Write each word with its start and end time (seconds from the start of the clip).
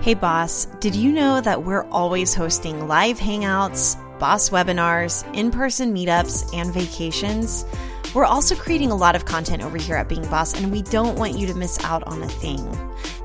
Hey, 0.00 0.14
boss, 0.14 0.66
did 0.78 0.94
you 0.94 1.10
know 1.10 1.40
that 1.40 1.64
we're 1.64 1.82
always 1.88 2.32
hosting 2.32 2.86
live 2.86 3.18
hangouts, 3.18 3.96
boss 4.20 4.50
webinars, 4.50 5.24
in 5.34 5.50
person 5.50 5.92
meetups, 5.92 6.54
and 6.54 6.72
vacations? 6.72 7.64
We're 8.14 8.24
also 8.24 8.54
creating 8.54 8.92
a 8.92 8.96
lot 8.96 9.16
of 9.16 9.24
content 9.24 9.64
over 9.64 9.76
here 9.76 9.96
at 9.96 10.08
Being 10.08 10.22
Boss, 10.30 10.54
and 10.54 10.70
we 10.70 10.82
don't 10.82 11.18
want 11.18 11.36
you 11.36 11.48
to 11.48 11.54
miss 11.54 11.84
out 11.84 12.04
on 12.04 12.22
a 12.22 12.28
thing. 12.28 12.64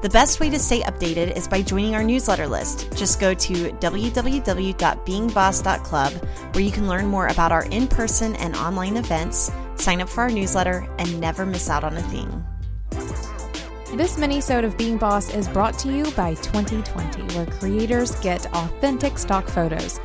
The 0.02 0.09
best 0.09 0.39
way 0.39 0.50
to 0.50 0.57
stay 0.57 0.82
updated 0.82 1.38
is 1.38 1.48
by 1.48 1.62
joining 1.62 1.94
our 1.94 2.04
newsletter 2.04 2.48
list. 2.48 2.92
Just 2.98 3.20
go 3.20 3.36
to 3.36 3.54
www.beingboss.club, 3.54 6.12
where 6.54 6.64
you 6.64 6.71
can 6.71 6.88
learn 6.88 7.05
more 7.05 7.28
about 7.28 7.52
our 7.52 7.66
in 7.66 7.88
person 7.88 8.36
and 8.38 8.55
online 8.55 8.98
events, 8.98 9.52
sign 9.76 10.02
up 10.02 10.10
for 10.10 10.21
our 10.21 10.32
newsletter, 10.32 10.90
and 10.98 11.21
never 11.21 11.46
miss 11.46 11.70
out 11.70 11.84
on 11.84 11.96
a 11.96 12.02
thing. 12.02 12.44
This 13.96 14.18
mini-sode 14.18 14.64
of 14.64 14.75
Being 14.75 14.98
Boss 14.98 15.32
is 15.32 15.48
brought 15.48 15.78
to 15.80 15.96
you 15.96 16.05
by 16.14 16.34
Twenty20, 16.34 17.36
where 17.36 17.46
creators 17.46 18.16
get 18.21 18.43
authentic 18.47 19.19
stock 19.19 19.47
photos. 19.47 20.00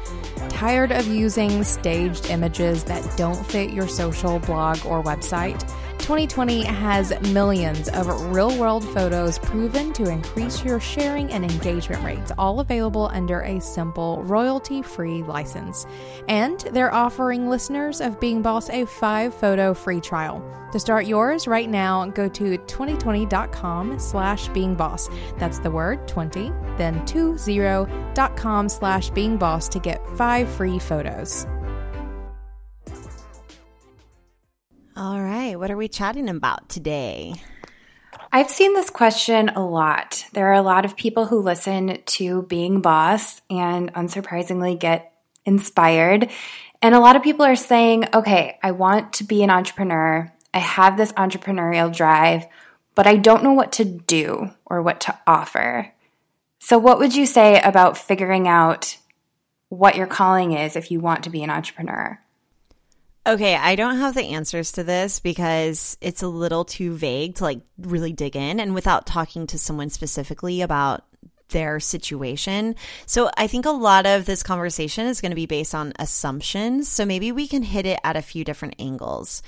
Tired 0.50 0.92
of 0.92 1.06
using 1.06 1.64
staged 1.64 2.28
images 2.28 2.84
that 2.84 3.16
don't 3.16 3.46
fit 3.46 3.70
your 3.70 3.88
social 3.88 4.40
blog 4.40 4.84
or 4.84 5.02
website? 5.02 5.66
Twenty20 6.08 6.64
has 6.64 7.12
millions 7.34 7.90
of 7.90 8.08
real 8.32 8.58
world 8.58 8.82
photos 8.94 9.38
proven 9.38 9.92
to 9.92 10.08
increase 10.08 10.64
your 10.64 10.80
sharing 10.80 11.30
and 11.32 11.44
engagement 11.44 12.02
rates, 12.02 12.32
all 12.38 12.60
available 12.60 13.10
under 13.12 13.42
a 13.42 13.60
simple 13.60 14.22
royalty 14.22 14.80
free 14.80 15.22
license. 15.24 15.86
And 16.26 16.60
they're 16.72 16.94
offering 16.94 17.50
listeners 17.50 18.00
of 18.00 18.18
Being 18.20 18.40
Boss 18.40 18.70
a 18.70 18.86
five 18.86 19.34
photo 19.34 19.74
free 19.74 20.00
trial. 20.00 20.42
To 20.72 20.80
start 20.80 21.04
yours 21.04 21.46
right 21.46 21.68
now, 21.68 22.06
go 22.06 22.26
to 22.26 22.56
Twenty20.com 22.56 23.98
slash 23.98 24.48
being 24.48 24.74
boss. 24.74 25.10
That's 25.36 25.58
the 25.58 25.70
word 25.70 26.08
20, 26.08 26.50
then 26.78 27.04
20.com 27.04 28.68
slash 28.70 29.10
being 29.10 29.36
boss 29.36 29.68
to 29.68 29.78
get 29.78 30.08
five 30.16 30.48
free 30.48 30.78
photos. 30.78 31.46
What 35.58 35.72
are 35.72 35.76
we 35.76 35.88
chatting 35.88 36.28
about 36.28 36.68
today? 36.68 37.34
I've 38.32 38.50
seen 38.50 38.74
this 38.74 38.90
question 38.90 39.48
a 39.50 39.66
lot. 39.66 40.24
There 40.32 40.46
are 40.48 40.54
a 40.54 40.62
lot 40.62 40.84
of 40.84 40.96
people 40.96 41.26
who 41.26 41.40
listen 41.40 41.98
to 42.04 42.42
Being 42.42 42.80
Boss 42.80 43.40
and 43.50 43.92
unsurprisingly 43.94 44.78
get 44.78 45.12
inspired. 45.44 46.30
And 46.80 46.94
a 46.94 47.00
lot 47.00 47.16
of 47.16 47.24
people 47.24 47.44
are 47.44 47.56
saying, 47.56 48.04
okay, 48.14 48.58
I 48.62 48.70
want 48.70 49.14
to 49.14 49.24
be 49.24 49.42
an 49.42 49.50
entrepreneur. 49.50 50.32
I 50.54 50.58
have 50.58 50.96
this 50.96 51.12
entrepreneurial 51.12 51.94
drive, 51.94 52.46
but 52.94 53.08
I 53.08 53.16
don't 53.16 53.42
know 53.42 53.52
what 53.52 53.72
to 53.72 53.84
do 53.84 54.50
or 54.64 54.80
what 54.80 55.00
to 55.02 55.18
offer. 55.26 55.92
So, 56.60 56.78
what 56.78 56.98
would 56.98 57.16
you 57.16 57.26
say 57.26 57.60
about 57.60 57.98
figuring 57.98 58.46
out 58.46 58.96
what 59.70 59.96
your 59.96 60.06
calling 60.06 60.52
is 60.52 60.76
if 60.76 60.90
you 60.90 61.00
want 61.00 61.24
to 61.24 61.30
be 61.30 61.42
an 61.42 61.50
entrepreneur? 61.50 62.20
Okay, 63.26 63.56
I 63.56 63.76
don't 63.76 63.98
have 63.98 64.14
the 64.14 64.22
answers 64.22 64.72
to 64.72 64.84
this 64.84 65.20
because 65.20 65.98
it's 66.00 66.22
a 66.22 66.28
little 66.28 66.64
too 66.64 66.94
vague 66.94 67.34
to 67.36 67.44
like 67.44 67.60
really 67.76 68.12
dig 68.12 68.36
in 68.36 68.58
and 68.58 68.74
without 68.74 69.06
talking 69.06 69.46
to 69.48 69.58
someone 69.58 69.90
specifically 69.90 70.62
about 70.62 71.04
their 71.50 71.80
situation. 71.80 72.74
So 73.06 73.30
I 73.36 73.46
think 73.46 73.66
a 73.66 73.70
lot 73.70 74.06
of 74.06 74.24
this 74.24 74.42
conversation 74.42 75.06
is 75.06 75.20
going 75.20 75.30
to 75.30 75.36
be 75.36 75.46
based 75.46 75.74
on 75.74 75.92
assumptions. 75.98 76.88
So 76.88 77.04
maybe 77.04 77.32
we 77.32 77.48
can 77.48 77.62
hit 77.62 77.86
it 77.86 78.00
at 78.04 78.16
a 78.16 78.22
few 78.22 78.44
different 78.44 78.76
angles. 78.78 79.42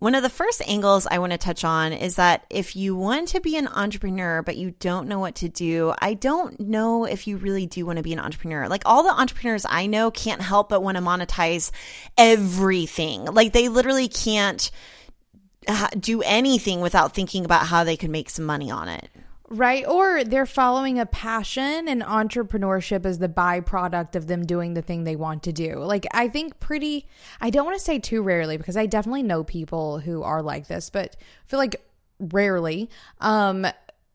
One 0.00 0.14
of 0.14 0.22
the 0.22 0.30
first 0.30 0.62
angles 0.66 1.06
I 1.06 1.18
want 1.18 1.32
to 1.32 1.38
touch 1.38 1.62
on 1.62 1.92
is 1.92 2.16
that 2.16 2.46
if 2.48 2.74
you 2.74 2.96
want 2.96 3.28
to 3.28 3.40
be 3.40 3.58
an 3.58 3.68
entrepreneur, 3.68 4.40
but 4.40 4.56
you 4.56 4.70
don't 4.80 5.08
know 5.08 5.18
what 5.18 5.34
to 5.36 5.48
do, 5.50 5.92
I 5.98 6.14
don't 6.14 6.58
know 6.58 7.04
if 7.04 7.26
you 7.26 7.36
really 7.36 7.66
do 7.66 7.84
want 7.84 7.98
to 7.98 8.02
be 8.02 8.14
an 8.14 8.18
entrepreneur. 8.18 8.66
Like 8.66 8.82
all 8.86 9.02
the 9.02 9.10
entrepreneurs 9.10 9.66
I 9.68 9.86
know 9.86 10.10
can't 10.10 10.40
help 10.40 10.70
but 10.70 10.82
want 10.82 10.96
to 10.96 11.02
monetize 11.02 11.70
everything. 12.16 13.26
Like 13.26 13.52
they 13.52 13.68
literally 13.68 14.08
can't 14.08 14.70
uh, 15.68 15.88
do 15.98 16.22
anything 16.22 16.80
without 16.80 17.14
thinking 17.14 17.44
about 17.44 17.66
how 17.66 17.84
they 17.84 17.98
could 17.98 18.08
make 18.08 18.30
some 18.30 18.46
money 18.46 18.70
on 18.70 18.88
it. 18.88 19.06
Right. 19.52 19.84
Or 19.84 20.22
they're 20.22 20.46
following 20.46 21.00
a 21.00 21.06
passion 21.06 21.88
and 21.88 22.02
entrepreneurship 22.02 23.04
is 23.04 23.18
the 23.18 23.28
byproduct 23.28 24.14
of 24.14 24.28
them 24.28 24.46
doing 24.46 24.74
the 24.74 24.82
thing 24.82 25.02
they 25.02 25.16
want 25.16 25.42
to 25.42 25.52
do. 25.52 25.74
Like, 25.80 26.06
I 26.14 26.28
think 26.28 26.60
pretty, 26.60 27.08
I 27.40 27.50
don't 27.50 27.64
want 27.64 27.76
to 27.76 27.84
say 27.84 27.98
too 27.98 28.22
rarely 28.22 28.56
because 28.56 28.76
I 28.76 28.86
definitely 28.86 29.24
know 29.24 29.42
people 29.42 29.98
who 29.98 30.22
are 30.22 30.40
like 30.40 30.68
this, 30.68 30.88
but 30.88 31.16
I 31.18 31.48
feel 31.48 31.58
like 31.58 31.84
rarely, 32.20 32.90
um, 33.18 33.66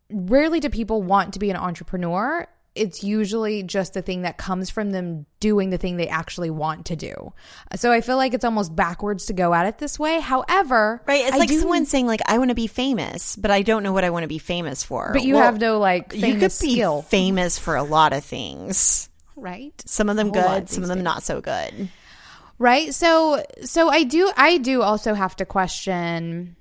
rarely 0.10 0.62
do 0.62 0.70
people 0.70 1.04
want 1.04 1.34
to 1.34 1.40
be 1.40 1.50
an 1.50 1.58
entrepreneur 1.58 2.48
it's 2.76 3.04
usually 3.04 3.64
just 3.64 3.94
the 3.94 4.02
thing 4.02 4.24
that 4.24 4.38
comes 4.38 4.70
from 4.70 4.92
them 4.92 5.26
doing 5.40 5.70
the 5.70 5.78
thing 5.78 5.98
they 5.98 6.10
actually 6.10 6.50
want 6.50 6.88
to 6.88 6.96
do. 6.96 7.34
So 7.76 7.92
I 7.92 8.02
feel 8.02 8.18
like 8.18 8.34
it's 8.34 8.46
almost 8.46 8.76
backwards 8.76 9.28
to 9.28 9.34
go 9.34 9.54
at 9.54 9.66
it 9.66 9.78
this 9.78 9.98
way. 9.98 10.20
However, 10.20 11.02
right? 11.08 11.26
It's 11.26 11.34
I 11.34 11.38
like 11.38 11.50
do, 11.50 11.60
someone 11.60 11.86
saying 11.86 12.06
like, 12.06 12.22
"I 12.26 12.38
want 12.38 12.50
to 12.50 12.56
be 12.56 12.68
famous, 12.68 13.36
but 13.36 13.50
I 13.50 13.62
don't 13.62 13.84
know 13.84 13.94
what 13.94 14.04
I 14.04 14.10
want 14.10 14.24
to 14.24 14.28
be 14.28 14.40
famous 14.40 14.84
for." 14.84 15.12
But 15.14 15.24
you 15.24 15.36
well, 15.36 15.44
have 15.44 15.60
no 15.60 15.80
like 15.80 16.14
you 16.14 16.34
could 16.34 16.42
be 16.42 16.50
skill. 16.50 17.02
famous 17.02 17.58
for 17.58 17.76
a 17.76 17.84
lot 17.84 18.14
of 18.14 18.24
things, 18.24 19.10
right? 19.36 19.74
Some 19.86 20.10
of 20.10 20.18
them 20.18 20.32
good, 20.32 20.70
some 20.70 20.84
of 20.84 20.90
them 20.90 21.00
days. 21.00 21.06
not 21.06 21.24
so 21.24 21.42
good. 21.42 21.90
Right? 22.58 22.94
So 22.94 23.44
so 23.64 23.90
I 23.90 24.04
do 24.04 24.32
I 24.36 24.58
do 24.58 24.82
also 24.82 25.14
have 25.14 25.36
to 25.38 25.46
question 25.46 26.56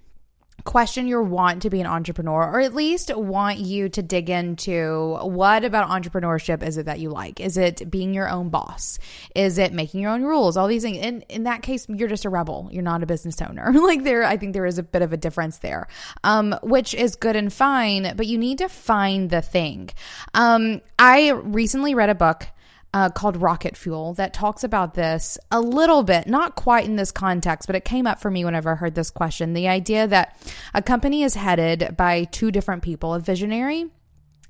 question 0.64 1.06
your 1.06 1.22
want 1.22 1.62
to 1.62 1.70
be 1.70 1.80
an 1.80 1.86
entrepreneur 1.86 2.42
or 2.50 2.60
at 2.60 2.74
least 2.74 3.14
want 3.14 3.58
you 3.58 3.88
to 3.90 4.02
dig 4.02 4.30
into 4.30 5.16
what 5.22 5.64
about 5.64 5.88
entrepreneurship 5.88 6.62
is 6.62 6.78
it 6.78 6.86
that 6.86 7.00
you 7.00 7.10
like? 7.10 7.38
Is 7.38 7.56
it 7.56 7.90
being 7.90 8.14
your 8.14 8.28
own 8.28 8.48
boss? 8.48 8.98
Is 9.34 9.58
it 9.58 9.72
making 9.72 10.00
your 10.00 10.10
own 10.10 10.22
rules? 10.22 10.56
All 10.56 10.66
these 10.66 10.82
things. 10.82 10.98
In 10.98 11.20
in 11.22 11.44
that 11.44 11.62
case 11.62 11.86
you're 11.88 12.08
just 12.08 12.24
a 12.24 12.30
rebel. 12.30 12.68
You're 12.72 12.82
not 12.82 13.02
a 13.02 13.06
business 13.06 13.40
owner. 13.40 13.72
Like 13.84 14.02
there 14.02 14.24
i 14.24 14.38
think 14.38 14.54
there 14.54 14.64
is 14.64 14.78
a 14.78 14.82
bit 14.82 15.02
of 15.02 15.12
a 15.12 15.16
difference 15.16 15.58
there 15.58 15.86
um, 16.24 16.56
which 16.62 16.94
is 16.94 17.16
good 17.16 17.36
and 17.36 17.52
fine 17.52 18.14
but 18.16 18.26
you 18.26 18.38
need 18.38 18.58
to 18.58 18.68
find 18.68 19.28
the 19.28 19.42
thing. 19.42 19.90
Um, 20.32 20.80
i 20.98 21.30
recently 21.30 21.94
read 21.94 22.08
a 22.08 22.14
book 22.14 22.46
uh, 22.94 23.10
called 23.10 23.36
Rocket 23.36 23.76
Fuel 23.76 24.14
that 24.14 24.32
talks 24.32 24.62
about 24.62 24.94
this 24.94 25.36
a 25.50 25.60
little 25.60 26.04
bit, 26.04 26.28
not 26.28 26.54
quite 26.54 26.86
in 26.86 26.94
this 26.94 27.10
context, 27.10 27.66
but 27.66 27.74
it 27.74 27.84
came 27.84 28.06
up 28.06 28.20
for 28.20 28.30
me 28.30 28.44
whenever 28.44 28.70
I 28.70 28.76
heard 28.76 28.94
this 28.94 29.10
question. 29.10 29.52
The 29.52 29.66
idea 29.66 30.06
that 30.06 30.40
a 30.72 30.80
company 30.80 31.24
is 31.24 31.34
headed 31.34 31.96
by 31.96 32.24
two 32.24 32.52
different 32.52 32.84
people, 32.84 33.12
a 33.12 33.18
visionary 33.18 33.86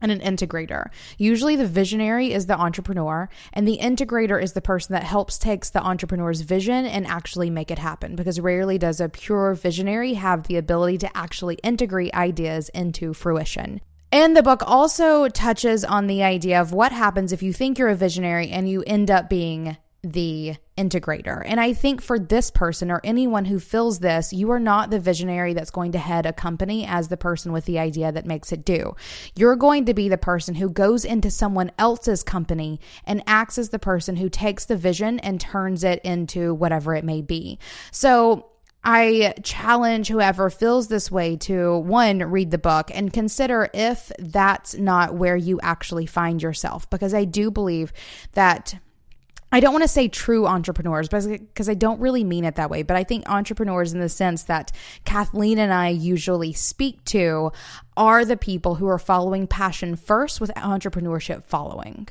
and 0.03 0.12
an 0.12 0.21
integrator. 0.21 0.91
Usually 1.16 1.56
the 1.56 1.66
visionary 1.66 2.34
is 2.34 2.44
the 2.44 2.60
entrepreneur 2.60 3.31
and 3.54 3.66
the 3.66 3.78
integrator 3.81 4.41
is 4.43 4.53
the 4.53 4.60
person 4.60 4.93
that 4.93 5.04
helps 5.04 5.38
takes 5.38 5.71
the 5.71 5.81
entrepreneur's 5.81 6.43
vision 6.43 6.84
and 6.84 7.06
actually 7.06 7.49
make 7.49 7.71
it 7.71 7.78
happen 7.78 8.15
because 8.15 8.38
rarely 8.38 8.77
does 8.77 9.00
a 9.00 9.09
pure 9.09 9.54
visionary 9.54 10.15
have 10.15 10.49
the 10.49 10.59
ability 10.59 10.99
to 10.99 11.16
actually 11.16 11.54
integrate 11.62 12.12
ideas 12.12 12.69
into 12.71 13.15
fruition. 13.15 13.81
And 14.14 14.36
the 14.36 14.44
book 14.44 14.62
also 14.64 15.26
touches 15.26 15.84
on 15.84 16.06
the 16.06 16.22
idea 16.22 16.60
of 16.60 16.72
what 16.72 16.92
happens 16.92 17.32
if 17.32 17.42
you 17.42 17.52
think 17.52 17.78
you're 17.78 17.88
a 17.88 17.97
visionary 17.97 18.48
and 18.48 18.69
you 18.69 18.84
end 18.86 19.10
up 19.10 19.28
being 19.28 19.76
the 20.04 20.54
integrator. 20.78 21.42
And 21.44 21.58
I 21.58 21.72
think 21.72 22.00
for 22.00 22.20
this 22.20 22.48
person 22.48 22.92
or 22.92 23.00
anyone 23.03 23.44
who 23.44 23.58
feels 23.58 23.98
this, 23.98 24.32
you 24.32 24.53
are 24.53 24.60
not 24.60 24.91
the 24.91 25.00
visionary 25.00 25.53
that's 25.53 25.72
going 25.72 25.91
to 25.92 25.98
head 25.98 26.26
a 26.26 26.32
company 26.32 26.86
as 26.86 27.08
the 27.08 27.16
person 27.16 27.50
with 27.50 27.64
the 27.64 27.80
idea 27.80 28.12
that 28.12 28.24
makes 28.24 28.53
it 28.53 28.64
do. 28.64 28.94
You're 29.34 29.56
going 29.56 29.86
to 29.86 29.94
be 29.94 30.08
the 30.08 30.16
person 30.16 30.54
who 30.54 30.70
goes 30.70 31.04
into 31.04 31.28
someone 31.28 31.72
else's 31.76 32.22
company 32.22 32.78
and 33.04 33.20
acts 33.26 33.58
as 33.58 33.70
the 33.70 33.80
person 33.80 34.14
who 34.14 34.28
takes 34.28 34.66
the 34.66 34.76
vision 34.76 35.19
and 35.20 35.41
turns 35.41 35.82
it 35.82 36.00
into 36.04 36.54
whatever 36.54 36.94
it 36.94 37.04
may 37.04 37.20
be. 37.20 37.58
So, 37.91 38.47
I 38.84 39.34
challenge 39.43 40.09
whoever 40.09 40.50
feels 40.50 40.89
this 40.89 41.11
way 41.11 41.37
to 41.39 41.78
one, 41.78 42.19
read 42.19 42.50
the 42.50 42.59
book 42.59 42.91
and 42.93 43.12
consider 43.12 43.71
if 43.72 44.12
that's 44.19 44.75
not 44.75 45.15
where 45.15 45.36
you 45.36 45.59
actually 45.63 46.07
find 46.07 46.42
yourself. 46.42 46.89
Because 46.91 47.15
I 47.15 47.25
do 47.25 47.51
believe 47.51 47.92
that 48.33 48.75
I 49.54 49.60
don't 49.60 49.72
want 49.72 49.84
to 49.84 49.89
say 49.89 50.09
true 50.09 50.48
entrepreneurs 50.48 51.09
because 51.09 51.69
I 51.69 51.75
don't 51.75 52.01
really 52.01 52.25
mean 52.25 52.45
it 52.45 52.57
that 52.57 52.71
way, 52.71 52.83
but 52.83 52.97
I 52.97 53.04
think 53.04 53.31
entrepreneurs 53.31 53.92
in 53.92 54.01
the 54.01 54.09
sense 54.09 54.42
that 54.45 54.72
Kathleen 55.04 55.60
and 55.60 55.72
I 55.72 55.91
usually 55.91 56.53
speak 56.53 57.04
to 57.04 57.53
are 57.97 58.25
the 58.25 58.37
people 58.37 58.75
who 58.75 58.89
are 58.89 58.98
following 58.98 59.47
passion 59.47 59.95
first 59.95 60.41
with 60.41 60.51
entrepreneurship 60.57 61.47
following. 61.47 62.09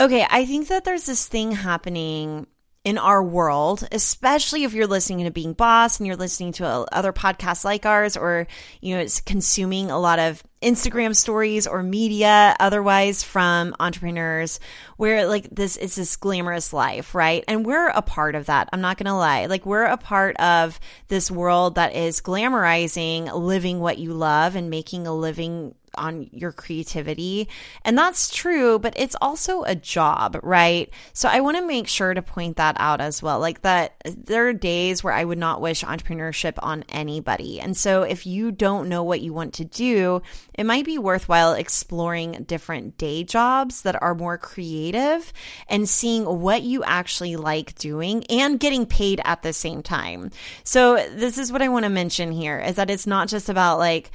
Okay, 0.00 0.26
I 0.28 0.46
think 0.46 0.68
that 0.68 0.84
there's 0.84 1.04
this 1.04 1.28
thing 1.28 1.52
happening 1.52 2.46
in 2.84 2.98
our 2.98 3.22
world, 3.22 3.88
especially 3.92 4.64
if 4.64 4.74
you're 4.74 4.86
listening 4.86 5.24
to 5.24 5.30
Being 5.30 5.54
Boss 5.54 5.98
and 5.98 6.06
you're 6.06 6.16
listening 6.16 6.52
to 6.52 6.66
uh, 6.66 6.84
other 6.92 7.14
podcasts 7.14 7.64
like 7.64 7.86
ours, 7.86 8.14
or 8.14 8.46
you 8.82 8.94
know, 8.94 9.00
it's 9.00 9.22
consuming 9.22 9.90
a 9.90 9.98
lot 9.98 10.18
of 10.18 10.42
Instagram 10.60 11.16
stories 11.16 11.66
or 11.66 11.82
media 11.82 12.54
otherwise 12.60 13.22
from 13.22 13.74
entrepreneurs, 13.80 14.60
where 14.98 15.26
like 15.26 15.48
this 15.50 15.78
is 15.78 15.94
this 15.94 16.16
glamorous 16.16 16.74
life, 16.74 17.14
right? 17.14 17.42
And 17.48 17.64
we're 17.64 17.88
a 17.88 18.02
part 18.02 18.34
of 18.34 18.46
that. 18.46 18.68
I'm 18.70 18.82
not 18.82 18.98
gonna 18.98 19.16
lie, 19.16 19.46
like 19.46 19.64
we're 19.64 19.84
a 19.84 19.96
part 19.96 20.36
of 20.36 20.78
this 21.08 21.30
world 21.30 21.76
that 21.76 21.96
is 21.96 22.20
glamorizing 22.20 23.32
living 23.34 23.80
what 23.80 23.98
you 23.98 24.12
love 24.12 24.56
and 24.56 24.68
making 24.68 25.06
a 25.06 25.14
living 25.14 25.74
on 25.96 26.28
your 26.32 26.52
creativity. 26.52 27.48
And 27.84 27.96
that's 27.96 28.34
true, 28.34 28.78
but 28.78 28.94
it's 28.96 29.16
also 29.20 29.62
a 29.62 29.74
job, 29.74 30.38
right? 30.42 30.90
So 31.12 31.28
I 31.28 31.40
want 31.40 31.56
to 31.56 31.66
make 31.66 31.88
sure 31.88 32.14
to 32.14 32.22
point 32.22 32.56
that 32.56 32.76
out 32.78 33.00
as 33.00 33.22
well. 33.22 33.38
Like 33.38 33.62
that 33.62 33.94
there 34.04 34.48
are 34.48 34.52
days 34.52 35.02
where 35.02 35.12
I 35.12 35.24
would 35.24 35.38
not 35.38 35.60
wish 35.60 35.84
entrepreneurship 35.84 36.54
on 36.58 36.84
anybody. 36.88 37.60
And 37.60 37.76
so 37.76 38.02
if 38.02 38.26
you 38.26 38.52
don't 38.52 38.88
know 38.88 39.02
what 39.02 39.20
you 39.20 39.32
want 39.32 39.54
to 39.54 39.64
do, 39.64 40.22
it 40.54 40.64
might 40.64 40.84
be 40.84 40.98
worthwhile 40.98 41.54
exploring 41.54 42.44
different 42.44 42.98
day 42.98 43.24
jobs 43.24 43.82
that 43.82 44.00
are 44.02 44.14
more 44.14 44.38
creative 44.38 45.32
and 45.68 45.88
seeing 45.88 46.24
what 46.24 46.62
you 46.62 46.84
actually 46.84 47.36
like 47.36 47.74
doing 47.76 48.24
and 48.24 48.60
getting 48.60 48.86
paid 48.86 49.20
at 49.24 49.42
the 49.42 49.52
same 49.52 49.82
time. 49.82 50.30
So 50.62 50.96
this 50.96 51.38
is 51.38 51.52
what 51.52 51.62
I 51.62 51.68
want 51.68 51.84
to 51.84 51.90
mention 51.90 52.32
here 52.32 52.58
is 52.58 52.76
that 52.76 52.90
it's 52.90 53.06
not 53.06 53.28
just 53.28 53.48
about 53.48 53.78
like 53.78 54.10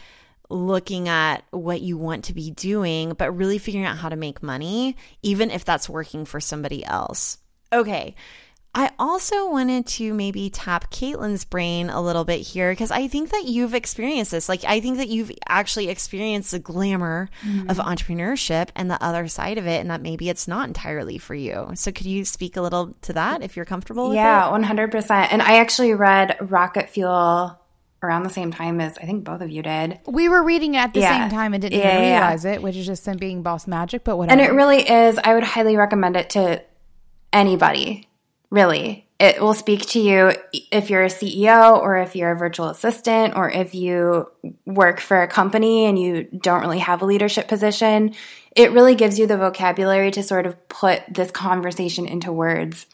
looking 0.49 1.07
at 1.07 1.43
what 1.51 1.81
you 1.81 1.97
want 1.97 2.25
to 2.25 2.33
be 2.33 2.51
doing, 2.51 3.13
but 3.13 3.35
really 3.35 3.57
figuring 3.57 3.85
out 3.85 3.97
how 3.97 4.09
to 4.09 4.15
make 4.15 4.43
money, 4.43 4.97
even 5.21 5.51
if 5.51 5.63
that's 5.63 5.89
working 5.89 6.25
for 6.25 6.39
somebody 6.39 6.83
else. 6.83 7.37
Okay. 7.71 8.15
I 8.75 8.91
also 8.99 9.49
wanted 9.49 9.87
to 9.87 10.13
maybe 10.13 10.51
tap 10.51 10.91
Caitlin's 10.91 11.43
brain 11.43 11.89
a 11.89 11.99
little 12.01 12.23
bit 12.23 12.41
here 12.41 12.71
because 12.71 12.91
I 12.91 13.07
think 13.07 13.31
that 13.31 13.45
you've 13.45 13.73
experienced 13.73 14.29
this. 14.29 14.47
Like, 14.47 14.63
I 14.63 14.79
think 14.79 14.97
that 14.97 15.07
you've 15.07 15.31
actually 15.47 15.89
experienced 15.89 16.51
the 16.51 16.59
glamour 16.59 17.29
mm-hmm. 17.43 17.69
of 17.69 17.77
entrepreneurship 17.77 18.69
and 18.75 18.89
the 18.89 19.03
other 19.03 19.27
side 19.27 19.57
of 19.57 19.65
it, 19.65 19.81
and 19.81 19.89
that 19.89 20.01
maybe 20.01 20.29
it's 20.29 20.47
not 20.47 20.67
entirely 20.67 21.17
for 21.17 21.33
you. 21.33 21.71
So, 21.73 21.91
could 21.91 22.05
you 22.05 22.23
speak 22.25 22.57
a 22.57 22.61
little 22.61 22.95
to 23.01 23.13
that 23.13 23.41
if 23.41 23.55
you're 23.55 23.65
comfortable 23.65 24.13
yeah, 24.13 24.43
100%. 24.43 25.27
And 25.31 25.41
I 25.41 25.57
actually 25.57 25.95
read 25.95 26.37
Rocket 26.39 26.91
Fuel 26.91 27.58
around 28.01 28.23
the 28.23 28.29
same 28.29 28.51
time 28.51 28.79
as 28.79 28.97
I 28.97 29.05
think 29.05 29.23
both 29.23 29.41
of 29.41 29.49
you 29.49 29.61
did. 29.61 29.99
We 30.05 30.29
were 30.29 30.43
reading 30.43 30.75
it 30.75 30.79
at 30.79 30.93
the 30.93 31.01
yeah. 31.01 31.21
same 31.21 31.29
time 31.29 31.53
and 31.53 31.61
didn't 31.61 31.79
yeah, 31.79 31.97
even 31.97 32.11
realize 32.11 32.45
yeah. 32.45 32.53
it, 32.53 32.61
which 32.61 32.75
is 32.75 32.85
just 32.85 33.05
them 33.05 33.17
being 33.17 33.43
boss 33.43 33.67
magic, 33.67 34.03
but 34.03 34.17
whatever. 34.17 34.39
And 34.39 34.49
it 34.49 34.53
really 34.53 34.89
is. 34.89 35.19
I 35.23 35.33
would 35.33 35.43
highly 35.43 35.75
recommend 35.75 36.15
it 36.15 36.29
to 36.31 36.63
anybody, 37.33 38.07
really. 38.49 39.07
It 39.19 39.41
will 39.41 39.53
speak 39.53 39.85
to 39.87 39.99
you 39.99 40.31
if 40.71 40.89
you're 40.89 41.03
a 41.03 41.09
CEO 41.09 41.77
or 41.77 41.97
if 41.97 42.15
you're 42.15 42.31
a 42.31 42.37
virtual 42.37 42.69
assistant 42.69 43.35
or 43.35 43.49
if 43.49 43.75
you 43.75 44.31
work 44.65 45.01
for 45.01 45.21
a 45.21 45.27
company 45.27 45.85
and 45.85 45.99
you 45.99 46.23
don't 46.23 46.61
really 46.61 46.79
have 46.79 47.01
a 47.01 47.05
leadership 47.05 47.49
position. 47.49 48.15
It 48.55 48.71
really 48.71 48.95
gives 48.95 49.19
you 49.19 49.27
the 49.27 49.37
vocabulary 49.37 50.11
to 50.11 50.23
sort 50.23 50.45
of 50.45 50.69
put 50.69 51.01
this 51.09 51.31
conversation 51.31 52.07
into 52.07 52.31
words. 52.31 52.85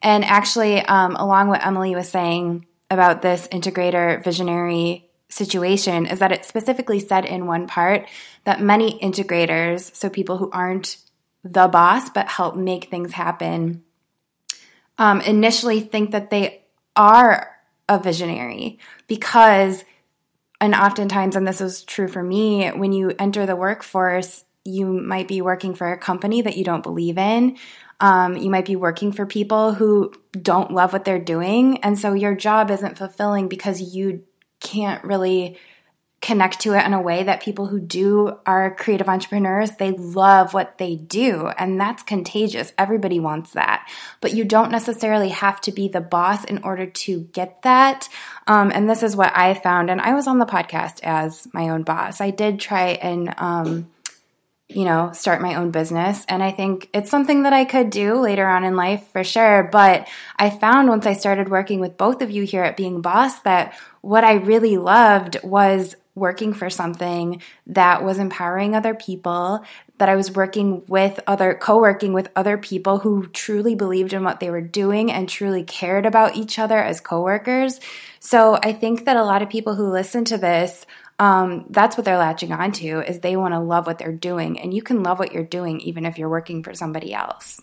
And 0.00 0.24
actually, 0.24 0.80
um, 0.80 1.16
along 1.16 1.48
what 1.48 1.64
Emily 1.64 1.94
was 1.94 2.08
saying, 2.08 2.64
about 2.94 3.20
this 3.20 3.46
integrator 3.48 4.24
visionary 4.24 5.10
situation 5.28 6.06
is 6.06 6.20
that 6.20 6.32
it 6.32 6.44
specifically 6.44 7.00
said 7.00 7.24
in 7.24 7.46
one 7.46 7.66
part 7.66 8.08
that 8.44 8.60
many 8.60 8.98
integrators, 9.00 9.94
so 9.94 10.08
people 10.08 10.38
who 10.38 10.50
aren't 10.50 10.96
the 11.42 11.68
boss 11.68 12.08
but 12.08 12.28
help 12.28 12.56
make 12.56 12.88
things 12.90 13.12
happen, 13.12 13.82
um, 14.98 15.20
initially 15.20 15.80
think 15.80 16.12
that 16.12 16.30
they 16.30 16.62
are 16.96 17.50
a 17.88 17.98
visionary 17.98 18.78
because, 19.06 19.84
and 20.60 20.74
oftentimes, 20.74 21.36
and 21.36 21.46
this 21.46 21.60
is 21.60 21.82
true 21.84 22.08
for 22.08 22.22
me, 22.22 22.68
when 22.68 22.92
you 22.92 23.12
enter 23.18 23.44
the 23.44 23.56
workforce, 23.56 24.44
you 24.64 24.86
might 24.86 25.28
be 25.28 25.42
working 25.42 25.74
for 25.74 25.92
a 25.92 25.98
company 25.98 26.40
that 26.40 26.56
you 26.56 26.64
don't 26.64 26.82
believe 26.82 27.18
in. 27.18 27.58
Um, 28.00 28.36
you 28.36 28.50
might 28.50 28.66
be 28.66 28.76
working 28.76 29.12
for 29.12 29.26
people 29.26 29.74
who 29.74 30.12
don't 30.32 30.72
love 30.72 30.92
what 30.92 31.04
they're 31.04 31.18
doing. 31.18 31.78
And 31.82 31.98
so 31.98 32.12
your 32.12 32.34
job 32.34 32.70
isn't 32.70 32.98
fulfilling 32.98 33.48
because 33.48 33.94
you 33.94 34.24
can't 34.60 35.02
really 35.04 35.58
connect 36.24 36.60
to 36.60 36.72
it 36.72 36.86
in 36.86 36.94
a 36.94 37.02
way 37.02 37.22
that 37.22 37.42
people 37.42 37.66
who 37.66 37.78
do 37.78 38.34
are 38.46 38.74
creative 38.74 39.10
entrepreneurs 39.10 39.72
they 39.72 39.90
love 39.90 40.54
what 40.54 40.78
they 40.78 40.96
do. 40.96 41.48
And 41.58 41.78
that's 41.78 42.02
contagious. 42.02 42.72
Everybody 42.78 43.20
wants 43.20 43.50
that. 43.50 43.86
But 44.22 44.32
you 44.32 44.46
don't 44.46 44.70
necessarily 44.70 45.28
have 45.28 45.60
to 45.62 45.72
be 45.72 45.88
the 45.88 46.00
boss 46.00 46.42
in 46.44 46.62
order 46.62 46.86
to 46.86 47.20
get 47.34 47.60
that. 47.60 48.08
Um, 48.46 48.72
and 48.74 48.88
this 48.88 49.02
is 49.02 49.14
what 49.14 49.36
i 49.36 49.52
found. 49.52 49.90
And 49.90 50.00
i 50.00 50.14
was 50.14 50.26
on 50.26 50.38
the 50.38 50.46
podcast 50.46 51.00
as 51.02 51.46
my 51.52 51.68
own 51.68 51.82
boss. 51.82 52.22
I 52.22 52.30
did 52.30 52.58
try 52.58 52.92
and 52.92 53.34
um, 53.36 53.90
you 54.68 54.84
know, 54.84 55.12
start 55.12 55.42
my 55.42 55.56
own 55.56 55.70
business. 55.70 56.24
And 56.28 56.42
I 56.42 56.50
think 56.50 56.88
it's 56.94 57.10
something 57.10 57.42
that 57.42 57.52
I 57.52 57.64
could 57.64 57.90
do 57.90 58.14
later 58.14 58.46
on 58.46 58.64
in 58.64 58.76
life 58.76 59.06
for 59.12 59.22
sure. 59.22 59.68
But 59.70 60.08
I 60.36 60.48
found 60.50 60.88
once 60.88 61.06
I 61.06 61.12
started 61.12 61.50
working 61.50 61.80
with 61.80 61.98
both 61.98 62.22
of 62.22 62.30
you 62.30 62.44
here 62.44 62.62
at 62.62 62.76
Being 62.76 63.02
Boss 63.02 63.40
that 63.40 63.74
what 64.00 64.24
I 64.24 64.34
really 64.34 64.78
loved 64.78 65.36
was 65.42 65.96
working 66.14 66.54
for 66.54 66.70
something 66.70 67.42
that 67.66 68.04
was 68.04 68.18
empowering 68.18 68.74
other 68.74 68.94
people, 68.94 69.64
that 69.98 70.08
I 70.08 70.16
was 70.16 70.30
working 70.30 70.84
with 70.86 71.20
other, 71.26 71.54
co 71.54 71.78
working 71.78 72.12
with 72.12 72.28
other 72.36 72.56
people 72.56 72.98
who 72.98 73.26
truly 73.26 73.74
believed 73.74 74.12
in 74.12 74.24
what 74.24 74.40
they 74.40 74.50
were 74.50 74.60
doing 74.60 75.10
and 75.10 75.28
truly 75.28 75.64
cared 75.64 76.06
about 76.06 76.36
each 76.36 76.58
other 76.58 76.78
as 76.78 77.00
coworkers. 77.00 77.80
So 78.20 78.58
I 78.62 78.72
think 78.72 79.04
that 79.04 79.16
a 79.16 79.24
lot 79.24 79.42
of 79.42 79.50
people 79.50 79.74
who 79.74 79.90
listen 79.90 80.24
to 80.26 80.38
this 80.38 80.86
um, 81.18 81.66
that's 81.70 81.96
what 81.96 82.04
they're 82.04 82.18
latching 82.18 82.52
onto 82.52 83.00
is 83.00 83.20
they 83.20 83.36
want 83.36 83.54
to 83.54 83.60
love 83.60 83.86
what 83.86 83.98
they're 83.98 84.12
doing 84.12 84.58
and 84.58 84.74
you 84.74 84.82
can 84.82 85.02
love 85.02 85.18
what 85.18 85.32
you're 85.32 85.44
doing 85.44 85.80
even 85.80 86.04
if 86.04 86.18
you're 86.18 86.28
working 86.28 86.62
for 86.62 86.74
somebody 86.74 87.14
else 87.14 87.60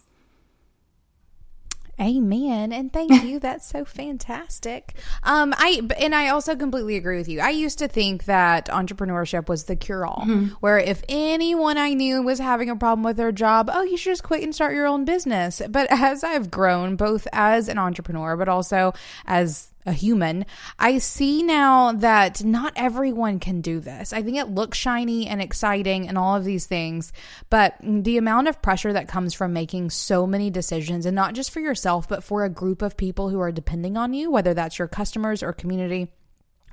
Amen. 2.02 2.72
And 2.72 2.92
thank 2.92 3.24
you. 3.24 3.40
That's 3.42 3.68
so 3.68 3.86
fantastic. 3.86 4.96
Um, 5.24 5.54
I 5.58 5.82
and 6.00 6.16
I 6.16 6.30
also 6.30 6.56
completely 6.56 6.96
agree 6.96 7.18
with 7.18 7.30
you. 7.30 7.40
I 7.40 7.52
used 7.52 7.78
to 7.80 7.88
think 7.88 8.26
that 8.26 8.68
entrepreneurship 8.68 9.48
was 9.48 9.66
the 9.66 9.76
cure 9.76 10.06
all, 10.06 10.24
mm-hmm. 10.26 10.48
where 10.62 10.80
if 10.80 11.04
anyone 11.08 11.78
I 11.78 11.94
knew 11.94 12.24
was 12.24 12.40
having 12.40 12.70
a 12.70 12.76
problem 12.76 13.04
with 13.04 13.18
their 13.18 13.32
job, 13.32 13.70
oh, 13.72 13.84
you 13.84 13.98
should 13.98 14.12
just 14.12 14.24
quit 14.24 14.42
and 14.42 14.54
start 14.56 14.74
your 14.74 14.88
own 14.88 15.06
business. 15.06 15.62
But 15.70 15.88
as 15.92 16.24
I've 16.24 16.50
grown, 16.50 16.96
both 16.96 17.28
as 17.32 17.68
an 17.68 17.78
entrepreneur, 17.78 18.36
but 18.36 18.50
also 18.50 18.94
as 19.26 19.71
a 19.86 19.94
human, 19.94 20.46
I 20.80 20.98
see 20.98 21.44
now 21.44 21.92
that 21.92 22.44
not 22.44 22.74
everyone 22.76 23.40
can 23.40 23.62
do 23.62 23.80
this. 23.80 24.14
I 24.14 24.22
think 24.22 24.38
it 24.38 24.50
looks 24.50 24.78
shiny 24.78 25.28
and 25.28 25.42
exciting 25.42 26.08
and 26.08 26.18
all 26.18 26.36
of 26.36 26.44
these 26.44 26.66
things, 26.66 27.12
but 27.50 27.76
the 27.82 28.18
amount 28.18 28.48
of 28.48 28.62
pressure 28.62 28.94
that 28.94 29.08
comes 29.08 29.34
from 29.34 29.54
making 29.54 29.90
so 29.90 30.28
many 30.28 30.50
decisions 30.50 31.06
and 31.06 31.16
not 31.16 31.34
just 31.34 31.52
for 31.52 31.60
yourself, 31.60 32.08
but 32.08 32.24
for 32.24 32.44
a 32.44 32.50
group 32.50 32.82
of 32.82 32.98
people 32.98 33.30
who 33.30 33.40
are 33.40 33.52
depending 33.52 33.98
on 33.98 34.14
you, 34.14 34.30
whether 34.30 34.54
that's 34.54 34.80
your 34.80 34.88
customers 34.88 35.42
or 35.42 35.54
community 35.54 36.10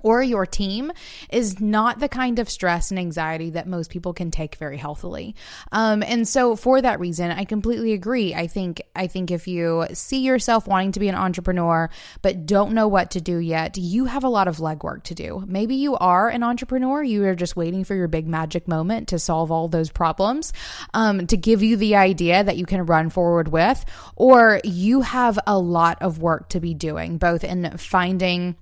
or 0.02 0.22
your 0.22 0.46
team 0.46 0.92
is 1.30 1.60
not 1.60 1.98
the 1.98 2.08
kind 2.08 2.38
of 2.38 2.48
stress 2.48 2.90
and 2.90 2.98
anxiety 2.98 3.50
that 3.50 3.66
most 3.66 3.90
people 3.90 4.12
can 4.12 4.30
take 4.30 4.56
very 4.56 4.76
healthily. 4.76 5.34
Um, 5.72 6.02
and 6.02 6.26
so 6.26 6.56
for 6.56 6.80
that 6.80 7.00
reason, 7.00 7.30
I 7.30 7.44
completely 7.44 7.92
agree. 7.92 8.34
I 8.34 8.46
think 8.46 8.82
I 8.94 9.06
think 9.06 9.30
if 9.30 9.48
you 9.48 9.86
see 9.92 10.20
yourself 10.20 10.66
wanting 10.66 10.92
to 10.92 11.00
be 11.00 11.08
an 11.08 11.14
entrepreneur 11.14 11.90
but 12.22 12.46
don't 12.46 12.72
know 12.72 12.88
what 12.88 13.12
to 13.12 13.20
do 13.20 13.38
yet, 13.38 13.76
you 13.76 14.06
have 14.06 14.24
a 14.24 14.28
lot 14.28 14.48
of 14.48 14.58
legwork 14.58 15.04
to 15.04 15.14
do. 15.14 15.44
Maybe 15.46 15.76
you 15.76 15.96
are 15.96 16.28
an 16.28 16.42
entrepreneur, 16.42 17.02
you 17.02 17.24
are 17.24 17.34
just 17.34 17.56
waiting 17.56 17.84
for 17.84 17.94
your 17.94 18.08
big 18.08 18.26
magic 18.26 18.68
moment 18.68 19.08
to 19.08 19.18
solve 19.18 19.50
all 19.50 19.68
those 19.68 19.90
problems, 19.90 20.52
um, 20.94 21.26
to 21.26 21.36
give 21.36 21.62
you 21.62 21.76
the 21.76 21.96
idea 21.96 22.42
that 22.42 22.56
you 22.56 22.66
can 22.66 22.86
run 22.86 23.10
forward 23.10 23.48
with, 23.48 23.84
or 24.16 24.60
you 24.64 25.02
have 25.02 25.38
a 25.46 25.58
lot 25.58 26.02
of 26.02 26.20
work 26.20 26.48
to 26.50 26.60
be 26.60 26.74
doing, 26.74 27.18
both 27.18 27.44
in 27.44 27.76
finding 27.78 28.56